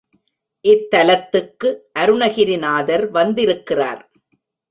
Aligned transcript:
இத்தலத்துக்கு 0.65 1.69
அருணகிரிநாதர் 1.99 3.05
வந்திருக்கிறார். 3.11 4.01